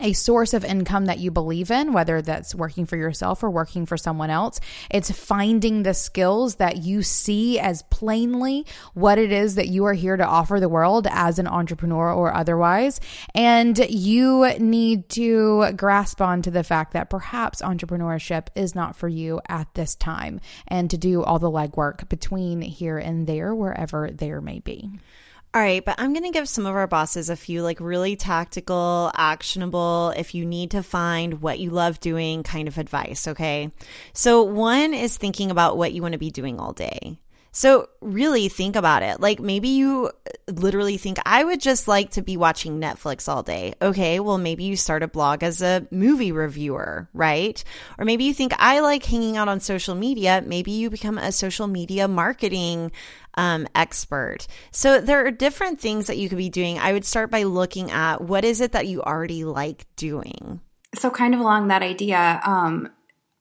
a 0.00 0.12
source 0.12 0.54
of 0.54 0.64
income 0.64 1.06
that 1.06 1.18
you 1.18 1.30
believe 1.30 1.70
in, 1.70 1.92
whether 1.92 2.22
that's 2.22 2.54
working 2.54 2.86
for 2.86 2.96
yourself 2.96 3.42
or 3.42 3.50
working 3.50 3.86
for 3.86 3.96
someone 3.96 4.30
else. 4.30 4.60
It's 4.90 5.10
finding 5.10 5.82
the 5.82 5.94
skills 5.94 6.56
that 6.56 6.78
you 6.78 7.02
see 7.02 7.58
as 7.58 7.82
plainly 7.90 8.66
what 8.94 9.18
it 9.18 9.32
is 9.32 9.54
that 9.56 9.68
you 9.68 9.84
are 9.84 9.94
here 9.94 10.16
to 10.16 10.26
offer 10.26 10.60
the 10.60 10.68
world 10.68 11.06
as 11.10 11.38
an 11.38 11.46
entrepreneur 11.46 12.12
or 12.12 12.34
otherwise. 12.34 13.00
And 13.34 13.78
you 13.90 14.48
need 14.58 15.08
to 15.10 15.72
grasp 15.72 16.20
onto 16.20 16.50
the 16.50 16.64
fact 16.64 16.92
that 16.92 17.10
perhaps 17.10 17.62
entrepreneurship 17.62 18.48
is 18.54 18.74
not 18.74 18.96
for 18.96 19.08
you 19.08 19.40
at 19.48 19.72
this 19.74 19.94
time 19.94 20.40
and 20.66 20.90
to 20.90 20.98
do 20.98 21.22
all 21.22 21.38
the 21.38 21.50
legwork 21.50 22.08
between 22.08 22.60
here 22.60 22.98
and 22.98 23.26
there, 23.26 23.54
wherever 23.54 24.10
there 24.10 24.40
may 24.40 24.60
be. 24.60 24.90
All 25.58 25.64
right, 25.64 25.84
but 25.84 25.96
I'm 25.98 26.12
going 26.12 26.22
to 26.22 26.30
give 26.30 26.48
some 26.48 26.66
of 26.66 26.76
our 26.76 26.86
bosses 26.86 27.28
a 27.28 27.34
few 27.34 27.64
like 27.64 27.80
really 27.80 28.14
tactical, 28.14 29.10
actionable, 29.16 30.14
if 30.16 30.32
you 30.32 30.46
need 30.46 30.70
to 30.70 30.84
find 30.84 31.42
what 31.42 31.58
you 31.58 31.70
love 31.70 31.98
doing 31.98 32.44
kind 32.44 32.68
of 32.68 32.78
advice, 32.78 33.26
okay? 33.26 33.72
So, 34.12 34.44
one 34.44 34.94
is 34.94 35.16
thinking 35.16 35.50
about 35.50 35.76
what 35.76 35.92
you 35.92 36.00
want 36.00 36.12
to 36.12 36.18
be 36.18 36.30
doing 36.30 36.60
all 36.60 36.72
day. 36.74 37.18
So, 37.58 37.88
really 38.00 38.48
think 38.48 38.76
about 38.76 39.02
it. 39.02 39.18
Like, 39.18 39.40
maybe 39.40 39.66
you 39.66 40.12
literally 40.46 40.96
think, 40.96 41.18
I 41.26 41.42
would 41.42 41.60
just 41.60 41.88
like 41.88 42.10
to 42.10 42.22
be 42.22 42.36
watching 42.36 42.80
Netflix 42.80 43.28
all 43.28 43.42
day. 43.42 43.74
Okay, 43.82 44.20
well, 44.20 44.38
maybe 44.38 44.62
you 44.62 44.76
start 44.76 45.02
a 45.02 45.08
blog 45.08 45.42
as 45.42 45.60
a 45.60 45.84
movie 45.90 46.30
reviewer, 46.30 47.08
right? 47.12 47.64
Or 47.98 48.04
maybe 48.04 48.22
you 48.22 48.32
think, 48.32 48.52
I 48.60 48.78
like 48.78 49.04
hanging 49.04 49.36
out 49.36 49.48
on 49.48 49.58
social 49.58 49.96
media. 49.96 50.40
Maybe 50.46 50.70
you 50.70 50.88
become 50.88 51.18
a 51.18 51.32
social 51.32 51.66
media 51.66 52.06
marketing 52.06 52.92
um, 53.34 53.66
expert. 53.74 54.46
So 54.70 55.00
there 55.00 55.26
are 55.26 55.32
different 55.32 55.80
things 55.80 56.06
that 56.06 56.16
you 56.16 56.28
could 56.28 56.38
be 56.38 56.50
doing. 56.50 56.78
I 56.78 56.92
would 56.92 57.04
start 57.04 57.28
by 57.28 57.42
looking 57.42 57.90
at 57.90 58.20
what 58.20 58.44
is 58.44 58.60
it 58.60 58.70
that 58.70 58.86
you 58.86 59.02
already 59.02 59.42
like 59.42 59.84
doing. 59.96 60.60
So, 60.94 61.10
kind 61.10 61.34
of 61.34 61.40
along 61.40 61.66
that 61.68 61.82
idea, 61.82 62.40
um, 62.44 62.88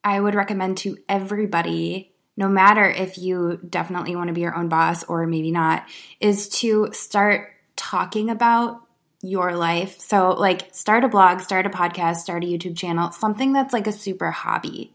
I 0.03 0.19
would 0.19 0.33
recommend 0.33 0.77
to 0.77 0.97
everybody, 1.07 2.15
no 2.38 2.48
matter 2.48 2.86
if 2.88 3.17
you 3.17 3.60
definitely 3.67 4.15
want 4.15 4.27
to 4.27 4.34
be 4.34 4.41
your 4.41 4.56
own 4.56 4.70
boss 4.70 5.03
or 5.06 5.25
maybe 5.25 5.51
not, 5.51 5.86
is 6.20 6.48
to 6.48 6.89
start 6.94 7.51
talking 7.75 8.29
about 8.29 8.82
your 9.22 9.56
life. 9.56 10.00
So, 10.00 10.29
like, 10.29 10.74
start 10.74 11.03
a 11.03 11.10
blog, 11.10 11.41
start 11.41 11.65
a 11.65 11.70
podcast, 11.70 12.17
start 12.17 12.44
a 12.44 12.48
YouTube 12.48 12.77
channel, 12.77 13.12
something 13.12 13.51
that's 13.51 13.74
like 13.74 13.88
a 13.88 13.91
super 13.91 14.32
hobby. 14.32 14.94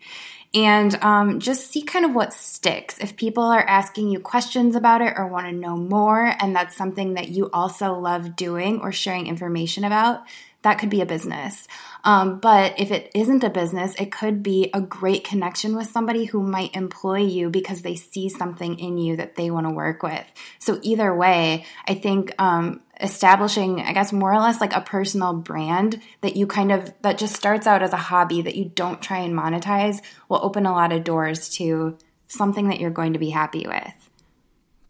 And 0.54 0.94
um, 1.02 1.40
just 1.40 1.70
see 1.70 1.82
kind 1.82 2.04
of 2.04 2.14
what 2.14 2.34
sticks. 2.34 2.98
If 2.98 3.16
people 3.16 3.44
are 3.44 3.62
asking 3.66 4.10
you 4.10 4.20
questions 4.20 4.76
about 4.76 5.00
it 5.00 5.14
or 5.16 5.26
want 5.26 5.46
to 5.46 5.52
know 5.52 5.76
more, 5.76 6.34
and 6.38 6.54
that's 6.54 6.76
something 6.76 7.14
that 7.14 7.30
you 7.30 7.50
also 7.52 7.98
love 7.98 8.36
doing 8.36 8.80
or 8.80 8.92
sharing 8.92 9.26
information 9.26 9.82
about, 9.82 10.22
that 10.62 10.78
could 10.78 10.90
be 10.90 11.00
a 11.00 11.06
business. 11.06 11.66
Um, 12.04 12.38
but 12.38 12.78
if 12.78 12.90
it 12.90 13.10
isn't 13.14 13.44
a 13.44 13.50
business, 13.50 13.94
it 13.96 14.10
could 14.10 14.42
be 14.42 14.70
a 14.72 14.80
great 14.80 15.24
connection 15.24 15.76
with 15.76 15.88
somebody 15.88 16.26
who 16.26 16.42
might 16.42 16.74
employ 16.74 17.18
you 17.18 17.50
because 17.50 17.82
they 17.82 17.94
see 17.94 18.28
something 18.28 18.78
in 18.78 18.98
you 18.98 19.16
that 19.16 19.36
they 19.36 19.50
want 19.50 19.66
to 19.66 19.72
work 19.72 20.02
with. 20.02 20.24
So 20.58 20.78
either 20.82 21.14
way, 21.14 21.64
I 21.86 21.94
think 21.94 22.32
um, 22.38 22.80
establishing, 23.00 23.80
I 23.80 23.92
guess, 23.92 24.12
more 24.12 24.32
or 24.32 24.40
less 24.40 24.60
like 24.60 24.74
a 24.74 24.80
personal 24.80 25.34
brand 25.34 26.00
that 26.20 26.36
you 26.36 26.46
kind 26.46 26.72
of, 26.72 26.92
that 27.02 27.18
just 27.18 27.34
starts 27.34 27.66
out 27.66 27.82
as 27.82 27.92
a 27.92 27.96
hobby 27.96 28.42
that 28.42 28.56
you 28.56 28.70
don't 28.74 29.02
try 29.02 29.18
and 29.18 29.34
monetize 29.34 30.00
will 30.28 30.40
open 30.42 30.66
a 30.66 30.72
lot 30.72 30.92
of 30.92 31.04
doors 31.04 31.48
to 31.50 31.98
something 32.28 32.68
that 32.68 32.80
you're 32.80 32.90
going 32.90 33.12
to 33.12 33.18
be 33.18 33.30
happy 33.30 33.66
with. 33.66 34.10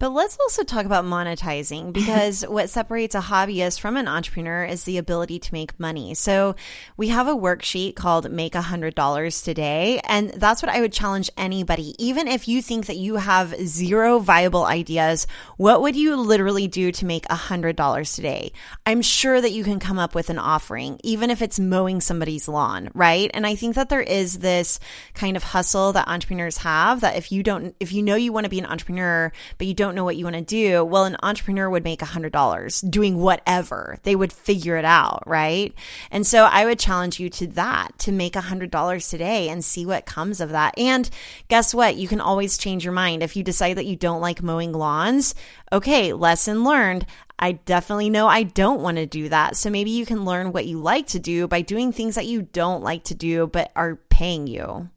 But 0.02 0.14
let's 0.14 0.36
also 0.40 0.64
talk 0.64 0.84
about 0.84 1.04
monetizing 1.04 1.92
because 1.92 2.42
what 2.42 2.68
separates 2.68 3.14
a 3.14 3.20
hobbyist 3.20 3.78
from 3.78 3.96
an 3.96 4.08
entrepreneur 4.08 4.64
is 4.64 4.82
the 4.82 4.98
ability 4.98 5.38
to 5.38 5.54
make 5.54 5.78
money. 5.78 6.14
So 6.14 6.56
we 6.96 7.06
have 7.10 7.28
a 7.28 7.36
worksheet 7.36 7.94
called 7.94 8.28
Make 8.28 8.56
a 8.56 8.62
Hundred 8.62 8.96
Dollars 8.96 9.42
Today. 9.42 10.00
And 10.02 10.30
that's 10.30 10.60
what 10.60 10.72
I 10.72 10.80
would 10.80 10.92
challenge 10.92 11.30
anybody. 11.36 11.94
Even 12.04 12.26
if 12.26 12.48
you 12.48 12.62
think 12.62 12.86
that 12.86 12.96
you 12.96 13.14
have 13.14 13.54
zero 13.64 14.18
viable 14.18 14.64
ideas, 14.64 15.28
what 15.56 15.82
would 15.82 15.94
you 15.94 16.16
literally 16.16 16.66
do 16.66 16.90
to 16.90 17.06
make 17.06 17.24
a 17.30 17.36
hundred 17.36 17.76
dollars 17.76 18.16
today? 18.16 18.50
I'm 18.84 19.02
sure 19.02 19.40
that 19.40 19.52
you 19.52 19.62
can 19.62 19.78
come 19.78 20.00
up 20.00 20.16
with 20.16 20.30
an 20.30 20.38
offering, 20.40 20.98
even 21.04 21.30
if 21.30 21.42
it's 21.42 21.60
mowing 21.60 22.00
somebody's 22.00 22.48
lawn, 22.48 22.90
right? 22.92 23.30
And 23.32 23.46
I 23.46 23.54
think 23.54 23.76
that 23.76 23.88
there 23.88 24.02
is 24.02 24.40
this 24.40 24.80
kind 25.14 25.36
of 25.36 25.44
hustle 25.44 25.92
that 25.92 26.08
entrepreneurs 26.08 26.56
have 26.56 27.02
that 27.02 27.14
if 27.14 27.30
you 27.30 27.44
don't, 27.44 27.76
if 27.78 27.92
you 27.92 28.02
know 28.02 28.16
you 28.16 28.32
want 28.32 28.46
to 28.46 28.50
be 28.50 28.58
an 28.58 28.66
entrepreneur, 28.66 29.30
but 29.58 29.68
you 29.68 29.74
don't 29.74 29.91
don't 29.92 29.96
know 29.96 30.04
what 30.04 30.16
you 30.16 30.24
want 30.24 30.36
to 30.36 30.42
do, 30.42 30.84
well, 30.84 31.04
an 31.04 31.18
entrepreneur 31.22 31.68
would 31.68 31.84
make 31.84 32.00
$100 32.00 32.90
doing 32.90 33.18
whatever. 33.18 33.98
They 34.04 34.16
would 34.16 34.32
figure 34.32 34.78
it 34.78 34.86
out, 34.86 35.22
right? 35.26 35.74
And 36.10 36.26
so 36.26 36.44
I 36.44 36.64
would 36.64 36.78
challenge 36.78 37.20
you 37.20 37.28
to 37.28 37.46
that, 37.48 37.98
to 37.98 38.12
make 38.12 38.32
$100 38.32 39.10
today 39.10 39.50
and 39.50 39.62
see 39.62 39.84
what 39.84 40.06
comes 40.06 40.40
of 40.40 40.50
that. 40.50 40.78
And 40.78 41.10
guess 41.48 41.74
what? 41.74 41.96
You 41.96 42.08
can 42.08 42.22
always 42.22 42.56
change 42.56 42.84
your 42.84 42.94
mind. 42.94 43.22
If 43.22 43.36
you 43.36 43.42
decide 43.42 43.76
that 43.76 43.86
you 43.86 43.96
don't 43.96 44.22
like 44.22 44.42
mowing 44.42 44.72
lawns, 44.72 45.34
okay, 45.70 46.14
lesson 46.14 46.64
learned. 46.64 47.04
I 47.38 47.52
definitely 47.52 48.08
know 48.08 48.28
I 48.28 48.44
don't 48.44 48.80
want 48.80 48.96
to 48.96 49.06
do 49.06 49.28
that. 49.28 49.56
So 49.56 49.68
maybe 49.68 49.90
you 49.90 50.06
can 50.06 50.24
learn 50.24 50.52
what 50.52 50.66
you 50.66 50.78
like 50.78 51.08
to 51.08 51.18
do 51.18 51.46
by 51.48 51.60
doing 51.60 51.92
things 51.92 52.14
that 52.14 52.26
you 52.26 52.42
don't 52.42 52.82
like 52.82 53.04
to 53.04 53.14
do 53.14 53.46
but 53.46 53.72
are 53.76 53.96
paying 54.08 54.46
you. 54.46 54.88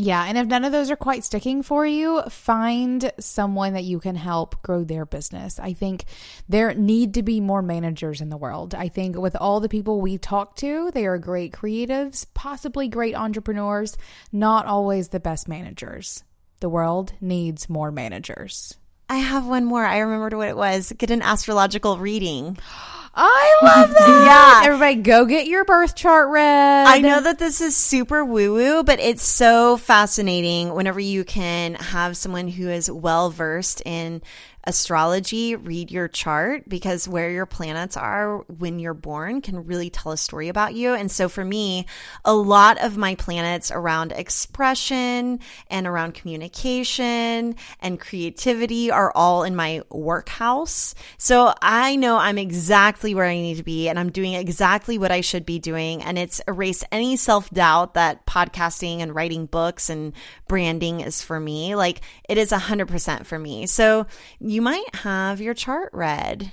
Yeah, 0.00 0.24
and 0.24 0.38
if 0.38 0.46
none 0.46 0.64
of 0.64 0.70
those 0.70 0.92
are 0.92 0.96
quite 0.96 1.24
sticking 1.24 1.64
for 1.64 1.84
you, 1.84 2.22
find 2.30 3.10
someone 3.18 3.72
that 3.72 3.82
you 3.82 3.98
can 3.98 4.14
help 4.14 4.62
grow 4.62 4.84
their 4.84 5.04
business. 5.04 5.58
I 5.58 5.72
think 5.72 6.04
there 6.48 6.72
need 6.72 7.14
to 7.14 7.24
be 7.24 7.40
more 7.40 7.62
managers 7.62 8.20
in 8.20 8.28
the 8.28 8.36
world. 8.36 8.76
I 8.76 8.86
think 8.86 9.18
with 9.18 9.34
all 9.34 9.58
the 9.58 9.68
people 9.68 10.00
we 10.00 10.16
talk 10.16 10.54
to, 10.58 10.92
they 10.92 11.04
are 11.06 11.18
great 11.18 11.52
creatives, 11.52 12.26
possibly 12.32 12.86
great 12.86 13.16
entrepreneurs, 13.16 13.96
not 14.30 14.66
always 14.66 15.08
the 15.08 15.18
best 15.18 15.48
managers. 15.48 16.22
The 16.60 16.68
world 16.68 17.12
needs 17.20 17.68
more 17.68 17.90
managers. 17.90 18.76
I 19.08 19.16
have 19.16 19.48
one 19.48 19.64
more. 19.64 19.84
I 19.84 19.98
remembered 19.98 20.34
what 20.34 20.46
it 20.46 20.56
was. 20.56 20.92
Get 20.96 21.10
an 21.10 21.22
astrological 21.22 21.98
reading. 21.98 22.56
I 23.14 23.58
love 23.62 23.90
that. 23.90 24.08
yeah. 24.62 24.66
Everybody 24.66 24.96
go 24.96 25.24
get 25.24 25.46
your 25.46 25.64
birth 25.64 25.94
chart 25.94 26.28
read. 26.30 26.86
I 26.86 27.00
know 27.00 27.20
that 27.20 27.38
this 27.38 27.60
is 27.60 27.76
super 27.76 28.24
woo 28.24 28.54
woo, 28.54 28.82
but 28.82 29.00
it's 29.00 29.24
so 29.24 29.76
fascinating 29.76 30.74
whenever 30.74 31.00
you 31.00 31.24
can 31.24 31.74
have 31.74 32.16
someone 32.16 32.48
who 32.48 32.68
is 32.68 32.90
well 32.90 33.30
versed 33.30 33.82
in 33.84 34.22
astrology, 34.68 35.56
read 35.56 35.90
your 35.90 36.08
chart 36.08 36.68
because 36.68 37.08
where 37.08 37.30
your 37.30 37.46
planets 37.46 37.96
are 37.96 38.40
when 38.58 38.78
you're 38.78 38.92
born 38.92 39.40
can 39.40 39.64
really 39.64 39.88
tell 39.88 40.12
a 40.12 40.16
story 40.16 40.48
about 40.48 40.74
you. 40.74 40.92
And 40.92 41.10
so 41.10 41.30
for 41.30 41.42
me, 41.42 41.86
a 42.22 42.34
lot 42.34 42.78
of 42.84 42.98
my 42.98 43.14
planets 43.14 43.70
around 43.70 44.12
expression 44.12 45.40
and 45.70 45.86
around 45.86 46.12
communication 46.12 47.56
and 47.80 47.98
creativity 47.98 48.90
are 48.90 49.10
all 49.14 49.42
in 49.42 49.56
my 49.56 49.80
workhouse. 49.90 50.94
So 51.16 51.54
I 51.62 51.96
know 51.96 52.18
I'm 52.18 52.36
exactly 52.36 53.14
where 53.14 53.24
I 53.24 53.36
need 53.36 53.56
to 53.56 53.64
be 53.64 53.88
and 53.88 53.98
I'm 53.98 54.12
doing 54.12 54.34
exactly 54.34 54.98
what 54.98 55.10
I 55.10 55.22
should 55.22 55.46
be 55.46 55.58
doing. 55.58 56.02
And 56.02 56.18
it's 56.18 56.42
erased 56.46 56.84
any 56.92 57.16
self 57.16 57.48
doubt 57.50 57.94
that 57.94 58.26
podcasting 58.26 58.98
and 58.98 59.14
writing 59.14 59.46
books 59.46 59.88
and 59.88 60.12
branding 60.46 61.00
is 61.00 61.22
for 61.22 61.40
me. 61.40 61.74
Like 61.74 62.02
it 62.28 62.36
is 62.36 62.52
a 62.52 62.58
hundred 62.58 62.88
percent 62.88 63.26
for 63.26 63.38
me. 63.38 63.66
So 63.66 64.06
you 64.38 64.57
you 64.58 64.62
might 64.62 64.92
have 64.92 65.40
your 65.40 65.54
chart 65.54 65.88
read. 65.92 66.50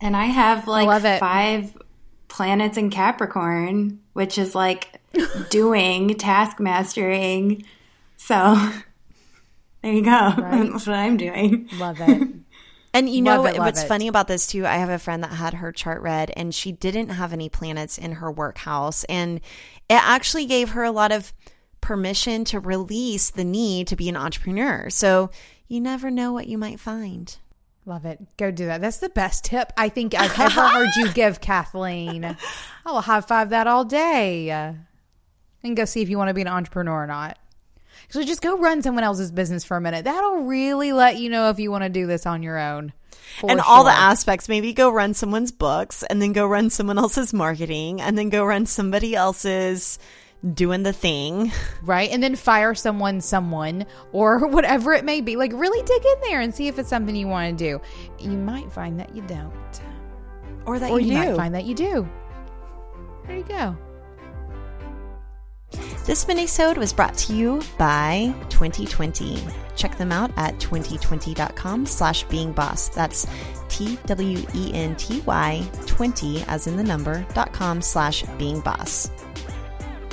And 0.00 0.16
I 0.16 0.24
have 0.24 0.66
like 0.66 0.88
I 0.88 1.18
five 1.18 1.76
planets 2.28 2.78
in 2.78 2.88
Capricorn, 2.88 4.00
which 4.14 4.38
is 4.38 4.54
like 4.54 4.98
doing, 5.50 6.14
task 6.14 6.58
mastering. 6.60 7.62
So 8.16 8.34
there 9.82 9.92
you 9.92 10.02
go. 10.02 10.10
Right. 10.38 10.72
That's 10.72 10.86
what 10.86 10.96
I'm 10.96 11.18
doing. 11.18 11.68
Love 11.74 12.00
it. 12.00 12.28
And 12.94 13.10
you 13.10 13.20
know 13.20 13.44
it, 13.44 13.58
what's 13.58 13.82
it. 13.82 13.86
funny 13.86 14.08
about 14.08 14.26
this 14.26 14.46
too? 14.46 14.64
I 14.64 14.76
have 14.76 14.88
a 14.88 14.98
friend 14.98 15.22
that 15.22 15.32
had 15.32 15.52
her 15.52 15.72
chart 15.72 16.00
read 16.00 16.32
and 16.34 16.54
she 16.54 16.72
didn't 16.72 17.10
have 17.10 17.34
any 17.34 17.50
planets 17.50 17.98
in 17.98 18.12
her 18.12 18.32
workhouse. 18.32 19.04
And 19.04 19.42
it 19.90 20.00
actually 20.02 20.46
gave 20.46 20.70
her 20.70 20.84
a 20.84 20.90
lot 20.90 21.12
of 21.12 21.34
permission 21.82 22.44
to 22.44 22.60
release 22.60 23.28
the 23.28 23.44
need 23.44 23.88
to 23.88 23.96
be 23.96 24.08
an 24.08 24.16
entrepreneur. 24.16 24.88
So 24.88 25.28
you 25.70 25.80
never 25.80 26.10
know 26.10 26.32
what 26.32 26.48
you 26.48 26.58
might 26.58 26.80
find. 26.80 27.36
Love 27.86 28.04
it. 28.04 28.18
Go 28.36 28.50
do 28.50 28.66
that. 28.66 28.80
That's 28.80 28.98
the 28.98 29.08
best 29.08 29.44
tip 29.44 29.72
I 29.76 29.88
think 29.88 30.14
I've 30.14 30.38
ever 30.40 30.66
heard 30.66 30.90
you 30.96 31.12
give, 31.12 31.40
Kathleen. 31.40 32.24
I 32.24 32.36
will 32.90 33.00
high 33.00 33.20
five 33.20 33.50
that 33.50 33.68
all 33.68 33.84
day. 33.84 34.50
And 35.62 35.76
go 35.76 35.84
see 35.84 36.02
if 36.02 36.08
you 36.08 36.18
want 36.18 36.26
to 36.26 36.34
be 36.34 36.40
an 36.40 36.48
entrepreneur 36.48 37.04
or 37.04 37.06
not. 37.06 37.38
So 38.08 38.24
just 38.24 38.42
go 38.42 38.58
run 38.58 38.82
someone 38.82 39.04
else's 39.04 39.30
business 39.30 39.62
for 39.62 39.76
a 39.76 39.80
minute. 39.80 40.04
That'll 40.04 40.42
really 40.42 40.92
let 40.92 41.18
you 41.18 41.30
know 41.30 41.50
if 41.50 41.60
you 41.60 41.70
want 41.70 41.84
to 41.84 41.88
do 41.88 42.08
this 42.08 42.26
on 42.26 42.42
your 42.42 42.58
own. 42.58 42.92
And 43.40 43.60
sure. 43.60 43.64
all 43.64 43.84
the 43.84 43.90
aspects. 43.90 44.48
Maybe 44.48 44.72
go 44.72 44.90
run 44.90 45.14
someone's 45.14 45.52
books 45.52 46.02
and 46.02 46.20
then 46.20 46.32
go 46.32 46.48
run 46.48 46.70
someone 46.70 46.98
else's 46.98 47.32
marketing 47.32 48.00
and 48.00 48.18
then 48.18 48.28
go 48.28 48.44
run 48.44 48.66
somebody 48.66 49.14
else's 49.14 50.00
doing 50.54 50.82
the 50.82 50.92
thing. 50.92 51.52
Right. 51.82 52.10
And 52.10 52.22
then 52.22 52.36
fire 52.36 52.74
someone, 52.74 53.22
someone, 53.22 53.86
or 54.12 54.46
whatever 54.46 54.92
it 54.92 55.04
may 55.04 55.22
be. 55.22 55.36
Like, 55.36 55.52
really 55.54 55.82
dig 55.82 56.04
in 56.04 56.20
there 56.28 56.40
and 56.40 56.54
see 56.54 56.68
if 56.68 56.78
it's 56.78 56.90
something 56.90 57.16
you 57.16 57.26
want 57.26 57.58
to 57.58 57.64
do. 57.64 57.80
You 58.18 58.36
might 58.36 58.70
find 58.70 59.00
that 59.00 59.16
you 59.16 59.22
don't. 59.22 59.80
Or 60.66 60.78
that 60.78 60.90
or 60.90 61.00
you, 61.00 61.12
you 61.12 61.18
might 61.18 61.36
find 61.36 61.54
that 61.54 61.64
you 61.64 61.74
do. 61.74 62.06
There 63.26 63.38
you 63.38 63.44
go. 63.44 63.76
This 66.04 66.24
minisode 66.26 66.76
was 66.76 66.92
brought 66.92 67.16
to 67.18 67.34
you 67.34 67.62
by 67.78 68.34
Twenty20. 68.50 69.52
Check 69.76 69.96
them 69.96 70.12
out 70.12 70.30
at 70.36 70.58
Twenty20.com 70.58 71.86
slash 71.86 72.24
being 72.24 72.52
boss. 72.52 72.88
That's 72.88 73.26
T-W-E-N-T-Y 73.68 75.70
20 75.86 76.42
as 76.42 76.66
in 76.66 76.76
the 76.76 76.82
number 76.82 77.24
dot 77.34 77.52
com 77.52 77.80
slash 77.80 78.24
being 78.38 78.60
boss. 78.60 79.10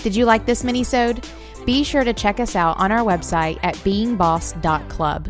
Did 0.07 0.15
you 0.15 0.23
like 0.23 0.45
this 0.45 0.63
minisode? 0.63 1.21
Be 1.65 1.83
sure 1.83 2.05
to 2.05 2.13
check 2.13 2.39
us 2.39 2.55
out 2.55 2.79
on 2.79 2.93
our 2.93 3.03
website 3.03 3.59
at 3.61 3.75
beingboss.club. 3.75 5.29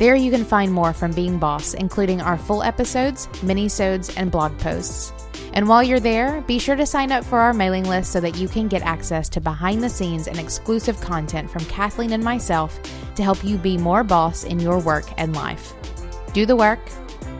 There 0.00 0.16
you 0.16 0.32
can 0.32 0.44
find 0.44 0.72
more 0.72 0.92
from 0.92 1.12
Being 1.12 1.38
Boss, 1.38 1.74
including 1.74 2.20
our 2.20 2.36
full 2.36 2.64
episodes, 2.64 3.28
minisodes, 3.42 4.12
and 4.16 4.32
blog 4.32 4.58
posts. 4.58 5.12
And 5.52 5.68
while 5.68 5.84
you're 5.84 6.00
there, 6.00 6.40
be 6.48 6.58
sure 6.58 6.74
to 6.74 6.84
sign 6.84 7.12
up 7.12 7.22
for 7.22 7.38
our 7.38 7.52
mailing 7.52 7.84
list 7.84 8.10
so 8.10 8.18
that 8.18 8.36
you 8.36 8.48
can 8.48 8.66
get 8.66 8.82
access 8.82 9.28
to 9.28 9.40
behind 9.40 9.84
the 9.84 9.88
scenes 9.88 10.26
and 10.26 10.40
exclusive 10.40 11.00
content 11.00 11.48
from 11.48 11.64
Kathleen 11.66 12.12
and 12.12 12.24
myself 12.24 12.76
to 13.14 13.22
help 13.22 13.44
you 13.44 13.56
be 13.56 13.78
more 13.78 14.02
boss 14.02 14.42
in 14.42 14.58
your 14.58 14.80
work 14.80 15.06
and 15.16 15.36
life. 15.36 15.74
Do 16.32 16.44
the 16.44 16.56
work, 16.56 16.80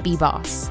be 0.04 0.16
boss. 0.16 0.70